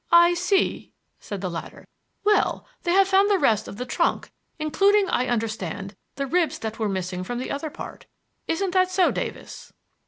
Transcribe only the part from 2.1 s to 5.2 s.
"Well, they have found the rest of the trunk, including,